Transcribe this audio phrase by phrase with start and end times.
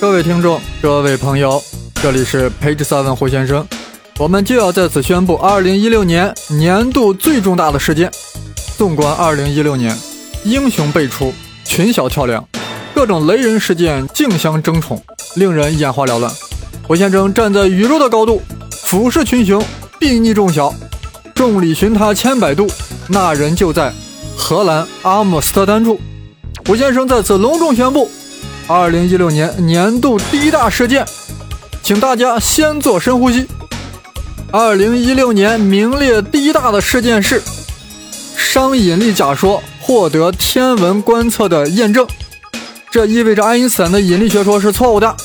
[0.00, 1.60] 各位听众，各位朋友，
[1.94, 3.66] 这里是 Page Seven 胡先生，
[4.16, 8.08] 我们就要在此宣布2016年年度最重大的事件。
[8.76, 9.98] 纵观2016年，
[10.44, 11.34] 英雄辈出，
[11.64, 12.46] 群小跳梁，
[12.94, 15.02] 各种雷人事件竞相争宠，
[15.34, 16.32] 令人眼花缭乱。
[16.86, 18.40] 胡先生站在宇宙的高度，
[18.70, 19.60] 俯视群雄，
[19.98, 20.72] 睥睨众小，
[21.34, 22.68] 众里寻他千百度，
[23.08, 23.92] 那人就在
[24.36, 26.00] 荷兰阿姆斯特丹住。
[26.64, 28.08] 胡先生在此隆重宣布。
[28.70, 31.02] 二零一六年年度第一大事件，
[31.82, 33.48] 请大家先做深呼吸。
[34.52, 37.42] 二零一六年名列第一大的事件是
[38.36, 42.06] 熵引力假说获得天文观测的验证，
[42.90, 45.16] 这意味着爱因斯坦的引力学说是错误的，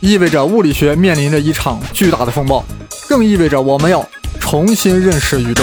[0.00, 2.64] 意味着物理学面临着一场巨大的风暴，
[3.06, 4.02] 更意味着我们要
[4.40, 5.62] 重新认识宇宙。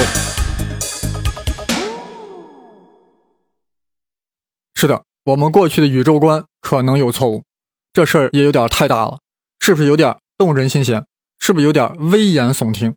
[4.76, 5.02] 是的。
[5.26, 7.44] 我们过去的宇宙观可能有错误，
[7.92, 9.18] 这事儿也有点太大了，
[9.59, 11.04] 是不是有点动人心弦？
[11.40, 12.94] 是不是有点危言耸听？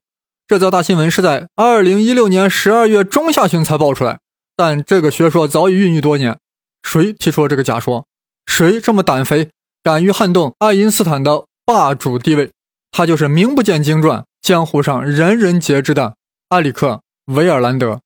[0.47, 4.19] 这则大新闻是在二零一六年十二月中下旬才爆出来，
[4.55, 6.39] 但这个学说早已孕育多年。
[6.83, 8.07] 谁提出了这个假说？
[8.45, 9.49] 谁这么胆肥，
[9.83, 12.51] 敢于撼动爱因斯坦的霸主地位？
[12.91, 16.17] 他就是名不见经传、江湖上人人皆知的
[16.51, 17.01] 埃里克·
[17.35, 18.01] 维尔兰德。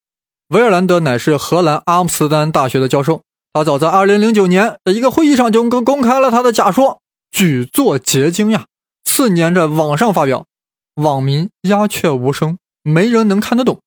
[0.49, 3.23] 维尔兰德乃是荷兰阿姆斯特丹大学的教授。
[3.55, 8.65] 他早在二零零九年的一个会议上就公公开了他的假说，举座结晶呀。
[9.05, 10.47] 次年在网上发表，
[10.95, 13.81] 网民鸦雀无声，没人能看得懂。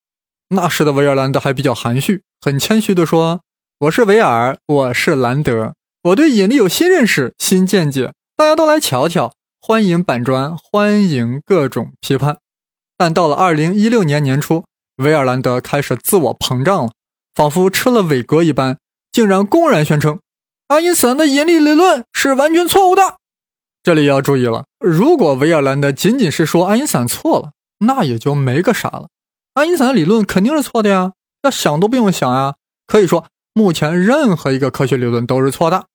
[0.50, 3.42] 那时的维尔兰德还比较含蓄，很谦虚地说
[3.80, 12.38] ：“我是维尔，我是兰德，我对引力有新认识、新见解，大家都来瞧瞧，欢迎板砖，欢迎各种批判。”
[12.96, 14.66] 但到了二零一六年年初，
[14.98, 16.92] 维尔兰德开始自我膨胀了，
[17.34, 18.78] 仿佛吃了伟哥一般。
[19.16, 20.20] 竟然公然宣称，
[20.68, 23.16] 爱因斯坦的引力理论是完全错误的。
[23.82, 29.08] 这里要注意了，如果维尔兰德仅仅是说爱因斯坦错了，那也就没个啥了。
[29.54, 32.56] 爱因斯坦理论肯定是错的呀，那想都不用想啊。
[32.88, 35.86] 可以说，目前任何一个科学理论都是错的。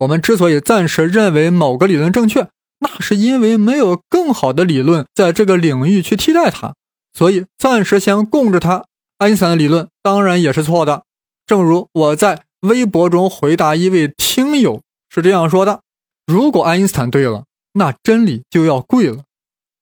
[0.00, 2.48] 我们之所以暂时认为某个理论正确，
[2.80, 6.74] 那是因为没有更好的理论在这个领域去替代它，
[7.16, 8.86] 所以暂时先供着它。
[9.18, 11.04] 爱因斯坦的理论当然也是错的，
[11.46, 12.42] 正如我在。
[12.64, 14.80] 微博中回答一位听友
[15.10, 15.82] 是这样说的
[16.26, 17.44] ：“如果爱因斯坦对了，
[17.74, 19.24] 那真理就要贵了。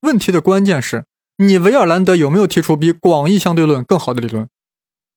[0.01, 1.05] 问题的关键是
[1.37, 4.49] 你维尔兰德有没有提出比广义相对论更好的理论？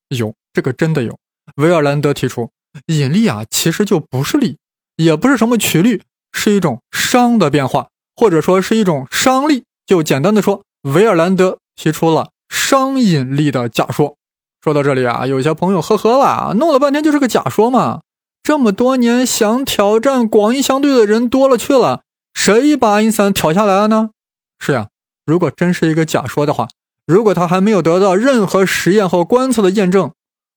[0.09, 1.18] 有，这个真的有。
[1.56, 2.52] 维尔兰德提出
[2.86, 4.58] 引力啊，其实就不是力，
[4.98, 9.64] 也不是什么曲率，是一种熵的变化，或者说是一种熵力。
[9.88, 14.18] 就简单的说，维尔兰德提出了熵引力的假说。”
[14.66, 18.02] 说到这里啊，有些朋友呵呵了，弄了半天就是个假说嘛。
[18.42, 22.02] 这么多年想挑战广义相对的人多了去了，
[22.34, 24.09] 谁把爱因斯坦挑下来了呢？
[24.58, 24.88] 是呀，
[25.24, 26.68] 如果真是一个假说的话，
[27.06, 30.12] 如果他还没有得到任何实验和观测的验证，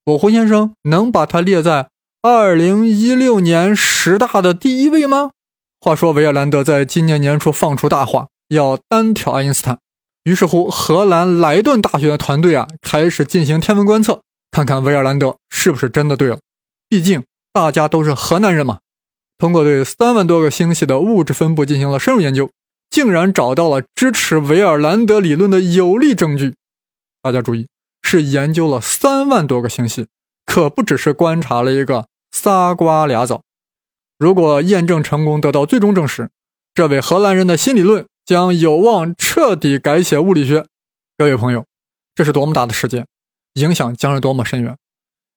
[0.07, 1.91] 我胡先生能把他列在
[2.23, 5.33] 二零一六年十大的第一位吗？
[5.83, 9.79] 话说维尔兰德在今年年初放出大话，要单挑爱因斯坦。
[10.29, 16.39] 于是乎，荷兰莱顿大学的团队啊，开始进行天文观测，看看维尔兰德是不是真的对了。
[16.87, 18.81] 毕竟大家都是河南人嘛。
[19.39, 22.51] 通过对三万多个星系的物质分布进行了深入研究，
[22.91, 26.57] 竟然找到了支持维尔兰德理论的有力证据。
[27.23, 27.67] 大家注意，
[28.03, 30.09] 是研究了三万多个星系，
[30.45, 33.41] 可不只是观察了一个仨瓜俩枣。
[34.19, 36.29] 如果验证成功，得到最终证实，
[36.75, 38.05] 这位荷兰人的新理论。
[38.29, 40.67] 将有望彻底改写物理学。
[41.17, 41.65] 各位朋友，
[42.15, 43.07] 这是多么大的事件，
[43.55, 44.77] 影响将是多么深远。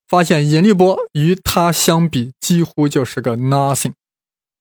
[0.09, 3.94] 发现引力波与它相比，几乎就是个 nothing。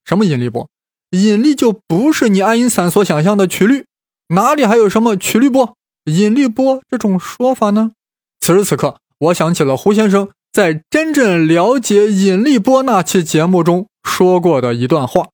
[0.05, 0.65] 什么引力波？
[1.09, 3.83] 引力就不是你爱因斯坦所想象的曲率，
[4.29, 5.75] 哪里还有什么曲率波、
[6.05, 7.91] 引力波这种说法呢？
[8.39, 15.27] 此时此刻，我想起了胡先生在真正了解引力波那期节目中说过的一段话。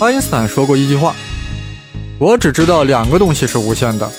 [0.00, 1.16] 爱因斯坦说过一句话。
[2.18, 4.10] 我只知道两个东西是无限的，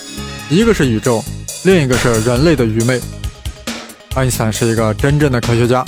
[0.48, 1.22] 一个是宇宙，
[1.64, 2.98] 另一个是人类的愚昧。
[4.14, 5.84] 爱因斯坦是一个真正的科学家，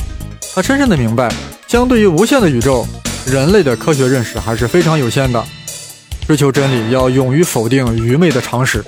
[0.55, 1.33] 他深深的明白，
[1.67, 2.87] 相对于无限的宇宙，
[3.27, 5.43] 人类的科学认识还是非常有限的。
[6.27, 8.85] 追求真理要勇于否定愚昧的常识，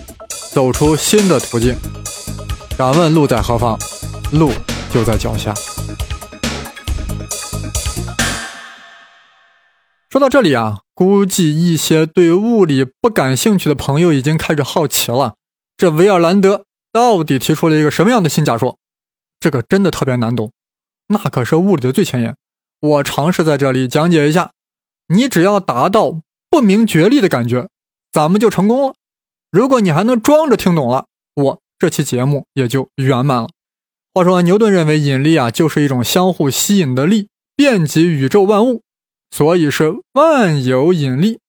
[0.52, 1.74] 走出新的途径。
[2.76, 3.78] 敢问路在何方？
[4.32, 4.52] 路
[4.92, 5.54] 就在脚下。
[10.10, 10.83] 说到这里啊。
[10.94, 15.34] 估计一些对物理不感兴趣的朋友已经开始好奇了，
[15.76, 18.78] 这维尔兰德到底提出了一个什么样的新假说？
[19.40, 20.52] 这个真的特别难懂，
[21.08, 22.36] 那可是物理的最前沿。
[22.80, 24.52] 我尝试在这里讲解一下，
[25.08, 27.68] 你只要达到不明觉厉的感觉，
[28.12, 28.94] 咱们就成功了。
[29.50, 33.48] 如果你还能装着听懂了，我这期节目也就圆满了。
[34.12, 38.82] 话说，牛顿认为引力啊就是一种相互吸引的力，遍及宇宙万物，
[39.34, 41.40] 所以是万有引力。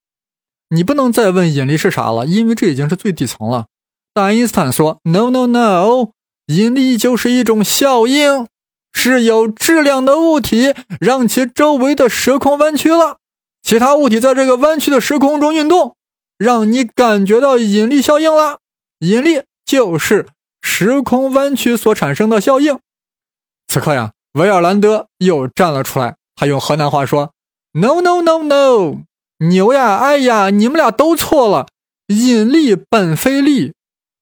[0.69, 3.67] 你不能再问引力是啥了，因为这已经是最底层了。
[4.11, 6.09] 但爱因斯坦说：“No, no, no，
[6.47, 8.47] 引力就是一种效应，
[8.91, 13.17] 是有质量的物体让其周围的时空弯曲了，
[13.61, 15.95] 其他物体在这个弯曲的时空中运动，
[16.39, 18.57] 让你感觉到引力效应了。
[19.01, 20.25] 引力就是
[20.59, 22.79] 时空弯曲所产生的效应。”
[23.69, 27.31] 此刻呀，维尔兰德又站了出来，他用河南话说
[27.75, 29.03] ：“No, no, no, no。”
[29.39, 29.97] 牛呀！
[29.97, 31.67] 哎呀，你们俩都错了。
[32.07, 33.73] 引力本非力，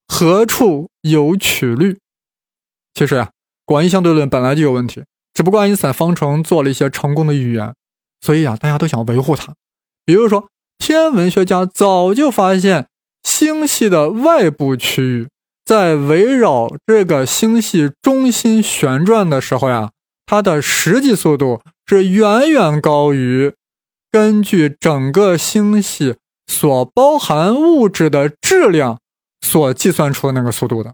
[0.08, 1.98] 何处有曲率？
[2.94, 3.30] 其实呀，
[3.66, 5.04] 广义相对论本来就有问题，
[5.34, 7.74] 只不过爱因斯坦方程做了一些成功的预言，
[8.22, 9.54] 所以啊，大家都想维护它。
[10.06, 10.48] 比如说，
[10.78, 12.88] 天文学家早就发现，
[13.22, 15.28] 星系的外部区域
[15.66, 19.92] 在围绕这个星系中心旋转的时候呀，
[20.26, 23.54] 它的实际速度是远远高于。
[24.12, 29.00] 根据整个星系所包含物质的质量
[29.42, 30.94] 所计算出的那个速度的，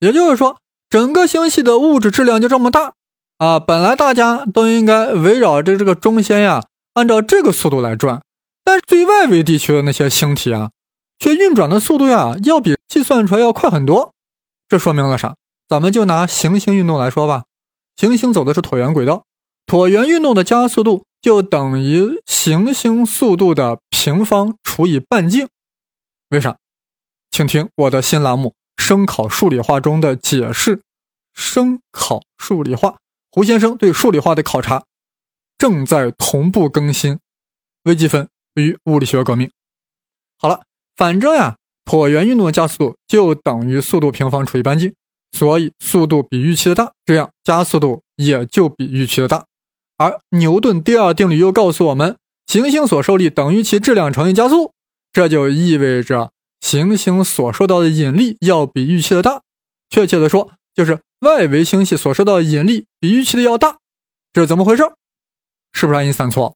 [0.00, 0.56] 也就是说，
[0.88, 2.94] 整个星系的物质质量就这么大
[3.36, 3.60] 啊！
[3.60, 8.22] 本来大家都应该围绕着这个中心呀，按照这个速度来转，
[8.64, 10.70] 但是最外围地区的那些星体啊，
[11.18, 14.14] 却运转的速度呀，要比计算出来要快很多。
[14.70, 15.36] 这说明了啥？
[15.68, 17.44] 咱们就拿行星运动来说吧，
[17.94, 19.25] 行星走的是椭圆轨道，
[19.66, 21.04] 椭圆运动的加速度。
[21.22, 25.48] 就等于行星速度的平方除以半径，
[26.28, 26.56] 为啥？
[27.32, 30.82] 请听我的新栏目《声考数理化》中的解释。
[31.34, 32.98] 声考数理化，
[33.32, 34.84] 胡先生对数理化的考察
[35.58, 37.18] 正在同步更新。
[37.82, 39.50] 微积分与物理学革命。
[40.38, 40.62] 好了，
[40.94, 44.94] 反正呀，椭圆运动的加速度就等于速度平方除以半径，
[45.32, 49.44] 所以速度比预期的大，这样加速度也就比预期的大。
[49.98, 52.16] 而牛顿第二定律又告诉我们，
[52.46, 54.72] 行星所受力等于其质量乘以加速，
[55.12, 59.42] 这就意味着行星所受到的引力要比预期的大。
[59.88, 63.78] 确切的说，就是外围星系所受到的引力比预期的要大。
[64.32, 64.82] 这是怎么回事？
[65.72, 66.54] 是不是爱因斯坦错？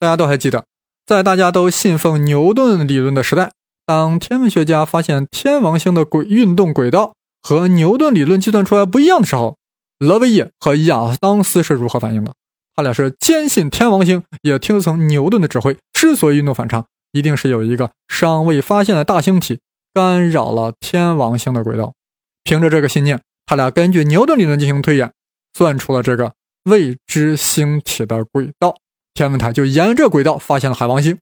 [0.00, 0.64] 大家都还记得，
[1.06, 3.52] 在大家都信奉牛顿理论的时代，
[3.86, 9.56] 当天文学家发现天王星的轨运动轨道和牛顿理论计算出来不一样的时候。
[10.04, 12.32] 勒维耶和亚当斯是如何反应的？
[12.76, 15.76] 他俩是坚信天王星，也听从牛顿的指挥。
[15.92, 19.60] 之所以运动反常，一定是有一个尚未发现的大星体
[19.92, 21.94] 干扰了天王星的轨道。
[22.42, 25.12] 凭着这个信念，他俩根据牛顿理论进行推演，
[25.52, 26.34] 算出了这个
[26.64, 28.76] 未知星体的轨道。
[29.14, 31.16] 天文台就沿着轨道发现了海王星。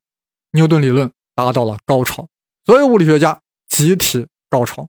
[0.52, 2.26] 牛顿理论达到了高潮，
[2.64, 4.88] 所有物理学家集体高潮。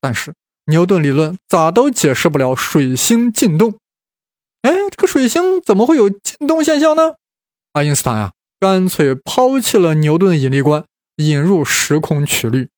[0.00, 0.34] 但是。
[0.66, 3.78] 牛顿理论咋都解释不了水星进动，
[4.62, 7.14] 哎，这个水星怎么会有进动现象呢？
[7.72, 10.84] 爱因斯坦啊，干脆抛弃了牛顿引力观，
[11.16, 12.68] 引入时空曲率，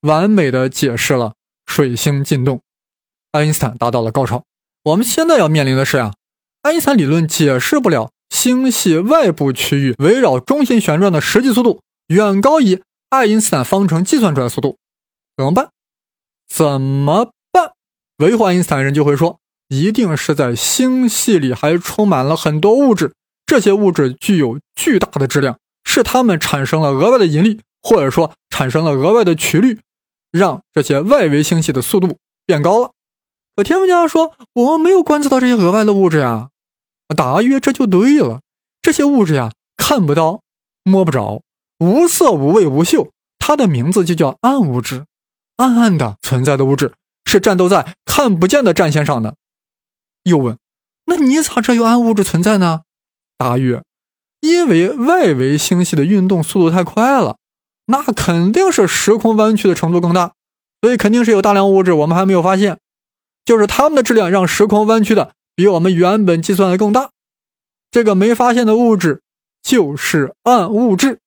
[0.00, 1.34] 完美的解释了
[1.66, 2.60] 水星进动。
[3.30, 4.44] 爱因斯坦达到了高潮。
[4.84, 6.14] 我们现在要面临的是啊，
[6.62, 14.78] 爱因斯坦理论解释不了星系外部区域围绕中心旋转的实际速度远高于爱因斯坦方程计算出来的速度，
[15.36, 15.70] 怎么办？
[16.54, 17.72] 怎么办？
[18.18, 23.14] 维护爱因斯坦人就会说，一定是在星系里还充满了很多物质，
[23.46, 29.80] 这些物质具有巨大的质量，是它们产生了额外的引力，或者说产生了额外的曲率，
[30.30, 32.90] 让这些外围星系的速度变高了。
[33.56, 36.50] 可天文家说，我们没有观测到这些额外的物质呀。
[37.16, 38.42] 答曰：这就对了，
[38.82, 40.42] 这些物质呀，看不到，
[40.84, 41.40] 摸不着，
[41.78, 45.06] 无色无味无嗅，它的名字就叫暗物质。
[45.56, 46.94] 暗暗的存在的物质
[47.24, 49.36] 是战斗在看不见的战线上的。
[50.24, 50.58] 又问
[51.06, 52.82] ：“那你咋知有暗物质存在呢？”
[53.36, 53.82] 答曰
[54.40, 57.38] ：“因为外围星系的运动速度太快了，
[57.86, 60.34] 那肯定是时空弯曲的程度更大，
[60.80, 62.78] 所以肯定是有大量物质我们还没有发现，
[63.44, 67.10] 就是它们的质量让时空弯曲的比我们原本计算的更大。
[67.90, 69.22] 这个没发现的物质
[69.62, 71.18] 就是暗物质。”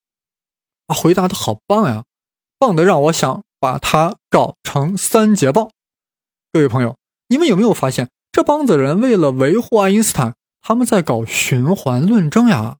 [0.88, 2.04] 啊，回答的好棒呀，
[2.58, 3.42] 棒的让我想。
[3.66, 5.70] 把它搞成三节棒，
[6.52, 6.96] 各位朋友，
[7.26, 12.76] 你们有没有发现这帮子人为了维护爱因斯坦，他们在搞循环论证呀？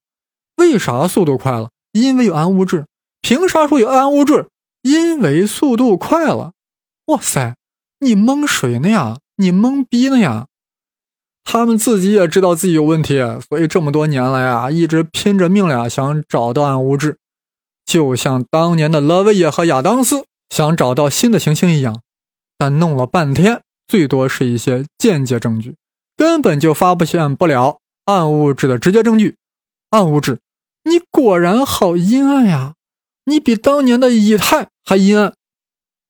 [0.58, 1.70] 为啥速度快了？
[1.90, 2.86] 因为有暗物质。
[3.20, 4.46] 凭啥说有暗物质？
[4.82, 6.52] 因为速度快了。
[7.06, 7.56] 哇塞，
[7.98, 9.18] 你蒙谁呢呀？
[9.38, 10.46] 你懵逼呢呀？
[11.42, 17.18] 他们自己也知道自己有问题，所以这么多年来啊，一直拼着命呀，想找到暗物质，
[17.84, 22.02] 就像当年的勒维耶和亚当斯想找到新的行星一样。
[22.58, 25.76] 但弄了半天，最多是一些间接证据，
[26.16, 29.36] 根本就发现不了暗物质的直接证据。
[29.90, 30.40] 暗物质，
[30.84, 32.74] 你果然好阴暗呀！
[33.26, 35.34] 你比当年的以太还阴暗。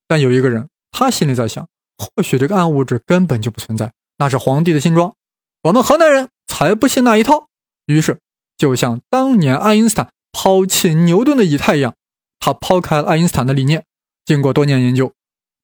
[0.06, 5.14] 但有一个人，他心里在想，或许这个暗物质根本就不存在，那是皇帝的新装。
[5.62, 7.48] 我们河南人才不信那一套。
[7.86, 8.20] 于是，
[8.56, 11.94] 就像当年爱因斯坦抛弃牛顿的以太一样，
[12.38, 13.84] 他抛开了爱因斯坦的理念。
[14.26, 15.12] 经过多年研究，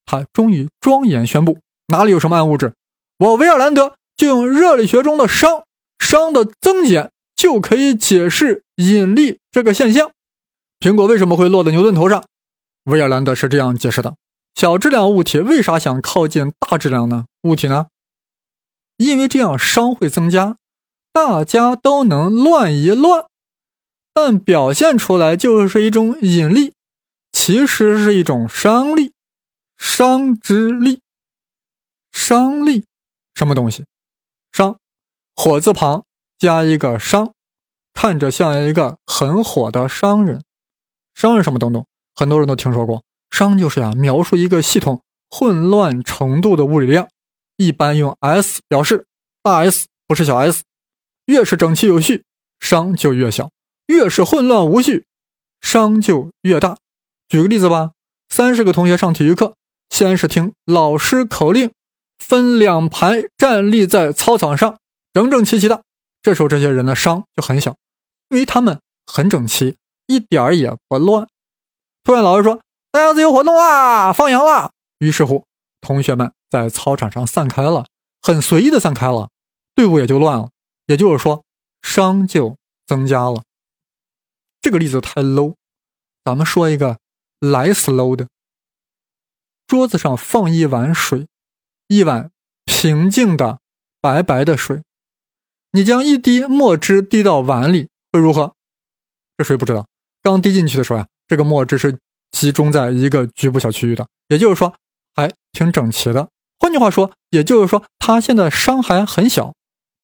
[0.07, 2.73] 他终于庄严宣布：哪里有什么暗物质，
[3.19, 5.65] 我维尔兰德就用热力学中的熵，
[5.99, 10.13] 熵的增减就可以解释引力这个现象。
[10.79, 12.25] 苹果为什么会落在牛顿头上？
[12.85, 14.15] 维尔兰德是这样解释的：
[14.55, 17.27] 小质量物体为啥想靠近大质量呢？
[17.43, 17.89] 物体呢？
[18.97, 20.57] 因为这样熵会增加，
[21.13, 23.25] 大家都能乱一乱，
[24.15, 26.75] 但表现出来就是一种引力，
[27.45, 29.15] 其实是一种熵力，
[29.77, 31.01] 熵之力。
[32.13, 32.87] 熵力
[33.35, 33.85] 什么东西？
[34.53, 34.77] 熵，
[35.35, 36.05] 火字旁
[36.39, 37.35] 加一个商，
[37.95, 40.45] 看着像一个很火的商人。
[41.17, 41.85] 商人什么东东？
[42.15, 43.03] 很多人都听说过。
[43.29, 47.09] 熵就是呀，描述一个系统混乱程度的物理量。
[47.57, 49.09] 一般用 S 表示，
[49.43, 50.63] 大 S 不是小 s，
[51.25, 52.23] 越是整齐有序，
[52.61, 53.49] 熵就越小；
[53.87, 55.07] 越是混乱无序，
[55.61, 56.79] 熵就越大。
[57.33, 57.93] 举个例子吧，
[58.29, 59.55] 三十个同学上体育课，
[59.89, 61.73] 先是听老师口令，
[62.19, 64.77] 分两排站立在操场上，
[65.15, 65.83] 整整齐齐的。
[66.21, 67.75] 这时候这些人的熵就很小，
[68.29, 71.27] 因为他们很整齐，一点儿也不乱。
[72.05, 72.61] 突然老师说
[72.93, 74.71] ：“大家自由活动啦，放羊啦！”
[75.01, 75.47] 于是乎，
[75.81, 76.31] 同学们。
[76.51, 77.87] 在操场上散开了，
[78.21, 79.31] 很随意的散开了，
[79.75, 80.51] 队伍也就乱了。
[80.85, 81.43] 也就是说，
[81.81, 83.43] 熵就增加了。
[84.61, 85.55] 这个例子太 low，
[86.23, 86.99] 咱们说一个
[87.43, 88.29] 来 slow 的。
[89.67, 91.27] 桌子上放一碗水，
[91.89, 92.31] 一碗
[92.65, 93.59] 平静的
[94.01, 94.83] 白白的水。
[95.73, 98.55] 你将一滴墨汁滴到碗里，会如何？
[99.37, 99.87] 这谁不知道。
[100.23, 101.99] 刚滴进去的时候呀，这个墨汁是
[102.31, 104.73] 集中在一个局部小区域的，也就是说，
[105.17, 106.29] 还挺整齐的。
[106.61, 109.53] 换句话说，也就是说，它现在伤还很小，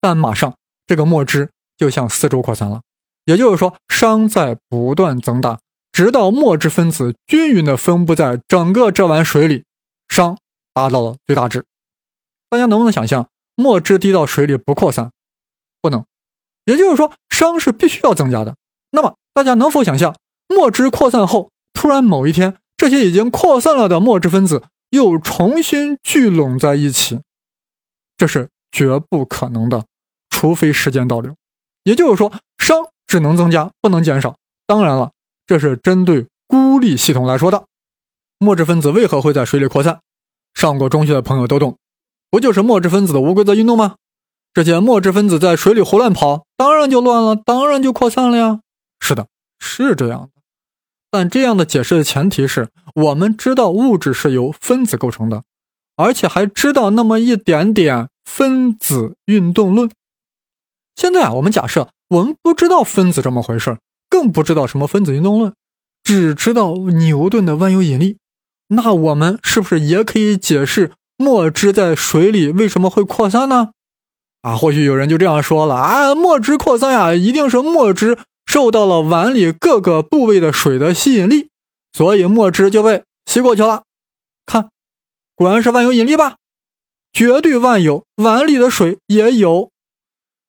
[0.00, 0.56] 但马上
[0.88, 2.80] 这个墨汁就向四周扩散了。
[3.26, 5.60] 也就是说，伤在不断增大，
[5.98, 9.64] 直到墨汁分子均匀的分布在整个这碗水里，
[10.06, 10.36] 熵
[10.72, 11.64] 达到了最大值。
[12.48, 15.10] 大家能不能想象，墨汁滴到水里不扩散？
[15.82, 16.04] 不能。
[16.66, 18.54] 也就是说，熵是必须要增加的。
[18.92, 20.14] 那么，大家能否想象，
[20.46, 24.62] 墨汁扩散后，突然某一天，这些已经扩散了的墨汁分子？
[24.90, 27.18] 又重新聚拢在一起，
[28.16, 29.84] 这是绝不可能的，
[30.30, 31.34] 除非时间倒流。
[31.82, 34.36] 也就是说，熵只能增加，不能减少。
[34.64, 35.10] 当然了，
[35.48, 37.64] 这是针对孤立系统来说的。
[38.38, 40.00] 墨质分子为何会在水里扩散？
[40.54, 41.78] 上过中学的朋友都懂，
[42.30, 43.96] 不就是墨质分子的无规则运动吗？
[44.52, 48.60] 这些墨质分子在水里胡乱跑，当然就乱了，当然就扩散了呀。
[49.00, 49.26] 是的，
[49.58, 50.42] 是这样的。
[51.10, 55.44] 但这样的解释的前提是我们知道物质是由分子构成的，
[55.96, 59.90] 而且还知道那么一点点分子运动论。
[60.94, 63.78] 现在啊，我们假设我们不知道分子这么回事儿
[64.18, 65.54] 更不知道什么分子运动论，
[66.02, 68.18] 只知道牛顿的万有引力，
[68.66, 73.70] 那我们是不是也可以解释墨汁在水里为什么会扩散呢？
[74.42, 78.18] 啊，或许有人就这样说了啊，墨汁扩散呀，一定是墨汁。
[78.44, 81.50] 受到了碗里各个部位的水的吸引力，
[81.92, 83.84] 所以墨汁就被吸过去了。
[84.46, 84.70] 看，
[85.36, 86.36] 果然是万有引力吧？
[87.12, 89.70] 绝对万有，碗里的水也有。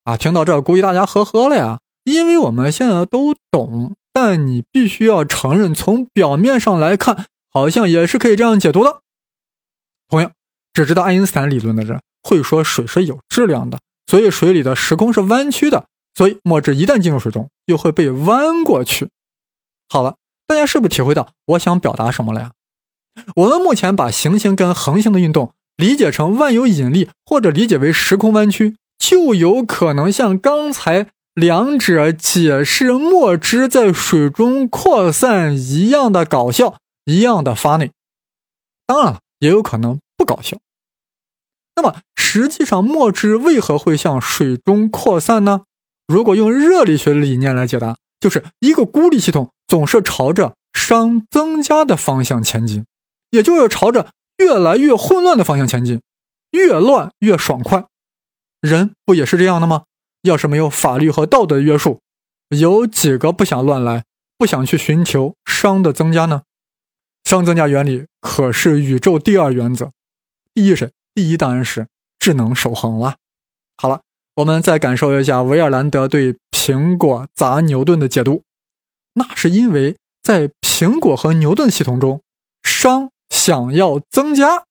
[0.06, 3.96] 啊，听到这，估计大家呵呵了呀，因为我们现在都懂。
[4.12, 9.02] 但你必须要承认，从表面上来看，好像也是可以这样解读的。
[10.10, 10.32] 同样，
[10.74, 15.86] 只知道爱因斯坦理论的人会说水是有质量的，所以水里的时空是弯曲的。
[16.16, 19.08] 所以墨汁一旦进入水中，又会被弯过去。
[19.88, 22.52] 好了，大家是不是体会到我想表达什么了呀？
[23.36, 31.08] 我们目前把行星跟恒星的运动理解成万有引力，或者理解为时空弯曲，就有可能像刚才
[31.40, 37.92] 两者解释墨汁在水中扩散一样的搞笑，一样的发内。
[38.86, 40.58] 当然了，也有可能不搞笑。
[41.78, 45.62] 那么，实际上墨汁为何会向水中扩散呢？
[46.08, 52.86] 如果用热力学理念来解答，就是一个孤立系统总是朝着熵增加的方向前进，
[53.30, 56.02] 也就是朝着越来越混乱的方向前进，
[56.52, 57.86] 越乱越爽快。
[58.60, 59.84] 人不也是这样的吗？
[60.24, 62.02] 要是没有法律和道德约束，
[62.50, 64.04] 有几个不想乱来、
[64.38, 66.44] 不想去寻求熵的增加呢？
[67.24, 69.92] 熵增加原理可是宇宙第二原则，
[70.54, 73.16] 第一是第一当然是智能守恒了。
[73.78, 74.02] 好了，
[74.36, 78.44] 我们再感受一下维尔兰德对苹果砸牛顿的解读，
[79.14, 82.22] 那是因为在苹果和牛顿系统中，
[82.64, 84.66] 熵想要增加，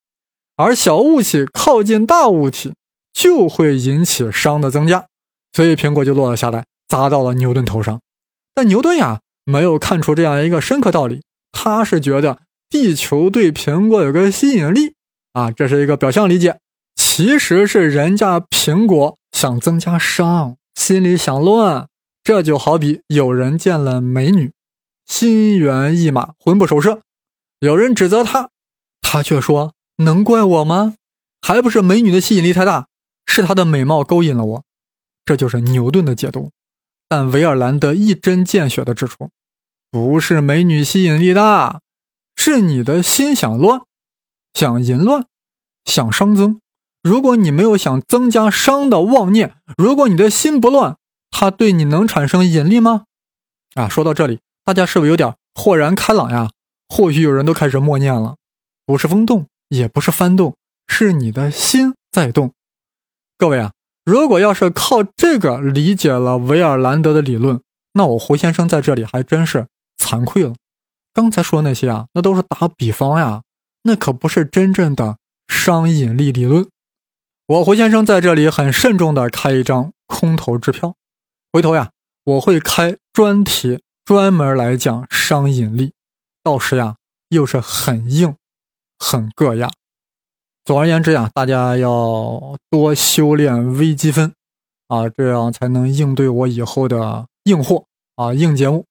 [0.57, 2.75] 而小物体靠近大物体
[3.13, 5.08] 就会引起熵的增加，
[5.53, 8.01] 所以苹果就落了下来，砸到了牛顿头上。
[8.55, 12.41] 但牛顿呀，没有看出这样一个深刻道理，他是觉得。
[12.71, 14.93] 地球对苹果有个吸引力
[15.33, 16.59] 啊，这是一个表象理解，
[16.95, 21.89] 其实是人家苹果想增加熵，心里想乱。
[22.23, 24.53] 这就好比有人见了美女，
[25.07, 27.01] 心猿意马，魂不守舍，
[27.61, 28.51] 有人指责他，
[29.01, 29.73] 他却说
[30.05, 30.97] ：“能怪我吗？
[31.41, 32.89] 还不是美女的吸引力太大，
[33.25, 34.65] 是她的美貌勾引了我。”
[35.29, 36.53] 这就是牛顿的解读。
[37.07, 39.29] 但维尔兰德一针见血地指出，
[39.91, 41.83] 不是美女吸引力大。
[42.35, 43.83] 是你的心想乱，
[44.55, 45.27] 想淫乱，
[45.85, 46.63] 想熵增。
[47.03, 50.97] 如果你没有想增加熵的妄念，如果你的心不乱，
[51.31, 53.05] 它对你能产生引力吗？
[53.75, 56.51] 啊，说到这里，大家是不是有点豁然开朗呀？
[56.89, 58.37] 或许有人都开始默念了，
[58.87, 60.57] 不是风动，也不是幡动，
[60.87, 62.55] 是你的心在动。
[63.37, 63.73] 各位啊，
[64.09, 67.61] 如果要是靠这个理解了维尔兰德的理论，
[67.93, 69.67] 那我胡先生在这里还真是
[69.99, 70.55] 惭愧了。
[71.13, 73.43] 刚才说那些啊，那都是打比方呀，
[73.83, 76.67] 那可不是真正的商引力理论。
[77.49, 80.95] 我胡先生在这里很慎重的开一张空头支票，
[81.53, 81.91] 回头呀，
[82.25, 85.93] 我会开专题专门来讲商引力，
[86.43, 86.97] 到时呀
[87.29, 88.35] 又是很硬，
[88.99, 89.71] 很硌牙。
[90.69, 94.35] 总而言之呀，大家要多修炼微积分
[94.89, 98.85] 啊，这样才能应对我以后的硬货啊硬节目。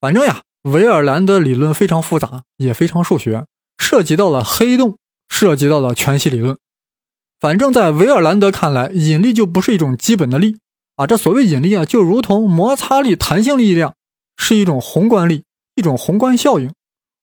[0.00, 0.42] 反正呀。
[0.62, 3.44] 维尔兰德理论非常复杂，也非常数学，
[3.76, 4.96] 涉及到了黑洞，
[5.28, 6.56] 涉及到了全息理论。
[7.38, 10.56] 反正，在维尔兰德看来，引力就不是一种基本的力
[10.96, 11.06] 啊。
[11.06, 13.94] 这所谓引力啊，就如同摩擦力、弹性力一样，
[14.38, 16.72] 是一种宏观力，一种宏观效应。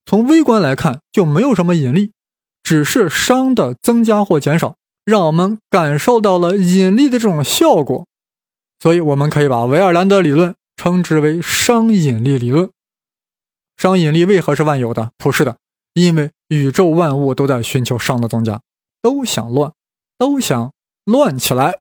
[0.06, 2.12] 从微观来看，就没有什么引力，
[2.63, 8.06] 只是熵的增加或减少，让我们感受到了引力的这种效果。
[8.80, 12.69] 所以，我们可以把维尔兰德理论称之为熵引力理论。
[13.78, 15.58] 熵引力为何是万有的、普世的？
[15.93, 18.62] 因为宇宙万物都在寻求熵的增加，
[19.02, 19.74] 都想乱，
[20.17, 20.71] 都想
[21.06, 21.80] 乱起来。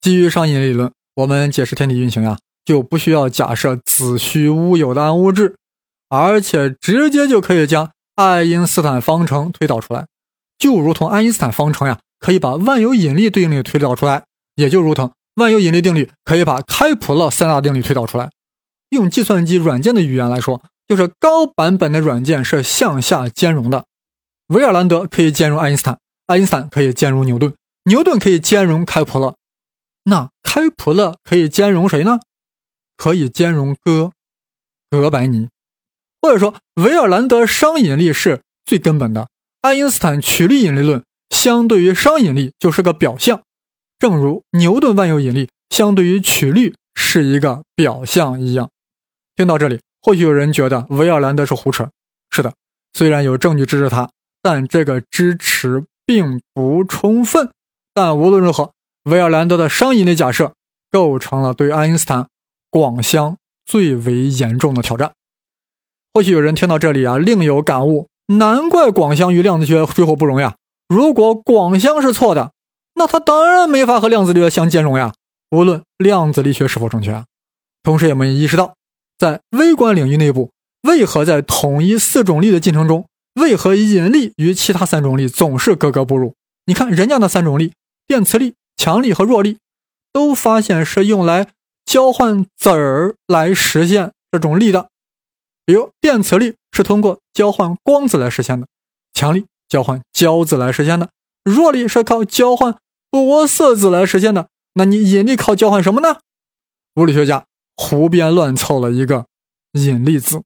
[0.00, 5.56] 基于熵引力理论，我们解释天体运行呀，就不需要假设子虚乌有的暗物质，
[6.08, 10.06] 而且直接就可以将爱因斯坦方程推导出来。
[10.62, 14.22] 就如同爱因斯坦方程呀，可以把万有引力定律推导出来；
[14.54, 18.30] 也就如同万有引力定律可以把开普勒三大定律推导出来。
[18.90, 20.62] 用计算机软件的语言来说。
[20.88, 23.86] 就是高版本的软件是向下兼容的，
[24.48, 29.34] 维尔兰德可以兼容爱因斯坦，爱因斯坦可以兼容牛顿，牛顿可以兼容开普勒，
[30.04, 32.18] 那开普勒可以兼容谁呢？
[32.98, 34.12] 可以兼容哥，
[34.90, 35.48] 哥白尼，
[36.20, 39.28] 或者说维尔兰德熵引力是最根本的，
[39.62, 43.42] 爱因斯坦曲率引力论相对于熵引力就是个表象，
[43.98, 48.70] 正如牛顿万有引力相对于曲率是一个表象一样。
[49.34, 49.80] 听到这里。
[50.04, 51.88] 或许有人觉得维尔兰德是胡扯，
[52.28, 52.52] 是的，
[52.92, 54.10] 虽然有证据支持他，
[54.42, 57.48] 但这个支持并不充分。
[57.94, 58.72] 但无论如何，
[59.04, 60.52] 维尔兰德的熵引力假设
[60.90, 62.26] 构成了对爱因斯坦
[62.68, 65.12] 广相最为严重的挑战。
[66.12, 70.56] 或许有人听到这里啊，另有感悟：难怪广相与量子学水火不容呀！
[70.88, 72.52] 如果广相是错的，
[72.94, 75.14] 那他当然没法和量子力学相兼容呀。
[75.50, 77.24] 无论量子力学是否正确，
[77.82, 78.74] 同时也没意识到。
[79.18, 80.50] 在微观领域内部，
[80.82, 86.34] 为何在统一四种力的进程中，为何引力与其他三种力总是格格不入？
[86.66, 87.72] 你看人家那三种力，
[88.06, 89.58] 电磁力、强力和弱力，
[90.12, 91.48] 都发现是用来
[91.84, 94.88] 交换子儿来实现这种力的。
[95.64, 98.66] 比如电磁力是通过交换光子来实现的，
[99.12, 101.10] 强力交换胶子来实现的，
[101.44, 102.78] 弱力是靠交换
[103.10, 104.48] 玻色子来实现的。
[104.74, 106.20] 那你引力靠交换什么呢？
[106.96, 107.46] 物理学家。
[107.74, 109.26] 胡编乱凑了一个
[109.72, 110.42] 引力子，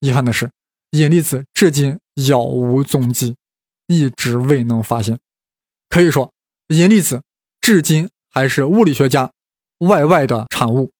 [0.00, 0.50] 遗憾的是，
[0.90, 3.36] 引力子至今杳无踪迹，
[3.86, 5.18] 一直未能发现。
[5.88, 6.30] 可以说，
[6.68, 7.22] 引力子
[7.60, 9.32] 至今还是物理学家
[9.78, 10.92] YY 的产物。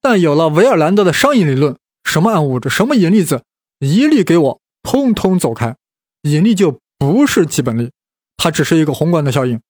[0.00, 1.76] 但有了维尔兰德的熵引力论，
[2.08, 3.44] 什么暗物质，什么引力子，
[3.78, 5.76] 一律给我通通走开。
[6.22, 7.92] 引力就不是基本力，
[8.36, 9.60] 它只是一个宏观的效应。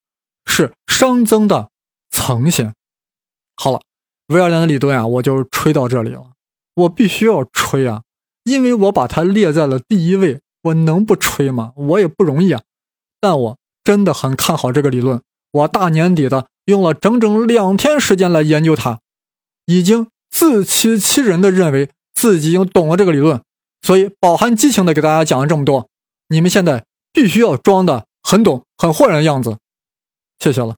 [0.46, 1.68] 是熵增的
[2.10, 2.72] 层线。
[3.54, 3.82] 好了，
[4.28, 6.30] 维尔良的理论啊，我就吹到这里了。
[6.74, 8.02] 我必须要吹啊，
[8.44, 11.72] 因为我把它列在了第一位，我能不吹吗？
[11.76, 12.62] 我也不容易啊。
[13.20, 15.20] 但我真的很看好这个理论，
[15.50, 19.00] 我大年底的用了整整两天时间来研究它，
[19.66, 23.40] 已经自欺欺人的认为自己已经懂了这个理论，
[23.80, 25.88] 所以饱含激情的给大家讲了这么多。
[26.26, 29.58] 你们现在必须要装的很懂、很豁然的样子。
[30.40, 30.74] 谢谢了。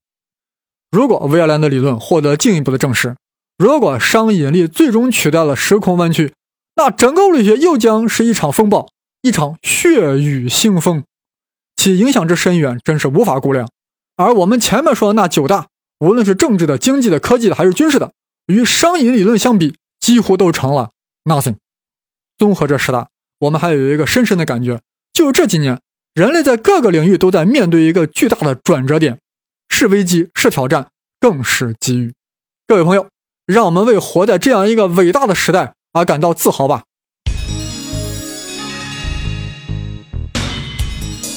[0.91, 3.17] 如果维尔兰的理论获得进一步的证实，
[3.57, 6.35] 如果熵引力最终取代了时空弯曲，
[6.77, 8.91] 那整个物理学又将是一场风暴，
[9.23, 11.05] 一场血雨腥风，
[11.75, 13.67] 其影响之深远真是无法估量。
[14.17, 15.69] 而我们前面说的那九大，
[16.01, 18.13] 无论是政治的、经济的、科技的，还是军事的，
[18.47, 20.91] 与熵引理论相比，几乎都成了
[21.25, 21.57] nothing。
[22.39, 24.81] 综合这十大，我们还有一个深深的感觉，
[25.13, 25.81] 就这几年，
[26.15, 29.19] 人类在各个领域都在面对一个巨大的转折点。
[29.73, 30.89] 是危机，是挑战，
[31.21, 32.13] 更是机遇。
[32.67, 33.07] 各位朋友，
[33.47, 36.83] 让我们为活在这样一个伟大的时代而感到自豪吧。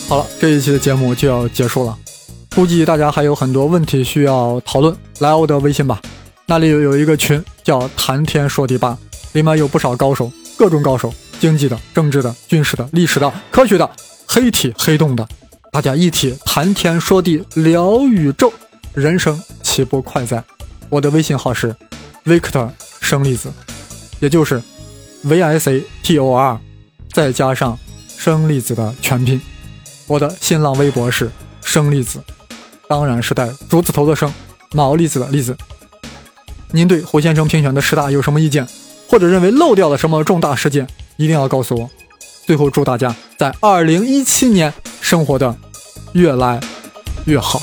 [0.09, 1.97] 好了，这一期的节目就要结束了，
[2.55, 6.01] 估计大家还有很多问题需要讨论，来我的微信吧，
[6.47, 8.97] 那里有有一个群叫“谈天说地吧”，
[9.33, 13.89] 里面有不少高手，各种高手，经济的、政治的、军事的、历史的、科学的、
[14.27, 15.27] 黑体黑洞的。
[15.71, 18.53] 大家一起谈天说地聊宇宙，
[18.93, 20.43] 人生岂不快哉？
[20.89, 21.75] 我的微信号是
[22.23, 22.69] Victor
[23.01, 23.51] 生粒子，
[24.19, 24.61] 也就是
[25.25, 26.59] Victor
[27.11, 27.77] 再加上
[28.15, 29.41] 生粒子的全拼。
[30.05, 31.31] 我的新浪微博是
[31.63, 32.21] 生粒子，
[32.87, 34.31] 当然是带竹字头的生，
[34.73, 35.57] 毛粒子的粒子。
[36.71, 38.67] 您对胡先生评选的十大有什么意见，
[39.13, 41.87] 或者认为漏掉了什么重大事件，一定要告诉我。
[42.47, 45.55] 最后，祝大家在二零一七年生活的
[46.13, 46.59] 越来
[47.25, 47.61] 越好。